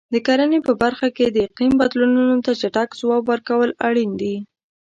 [0.13, 4.35] د کرنې په برخه کې د اقلیم بدلونونو ته چټک ځواب ورکول اړین دي.